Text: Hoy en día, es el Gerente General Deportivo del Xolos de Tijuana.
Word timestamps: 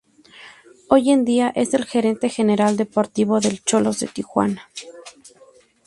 Hoy 0.89 1.11
en 1.11 1.25
día, 1.25 1.51
es 1.55 1.75
el 1.75 1.85
Gerente 1.85 2.27
General 2.29 2.75
Deportivo 2.75 3.39
del 3.39 3.61
Xolos 3.63 3.99
de 3.99 4.07
Tijuana. 4.07 4.67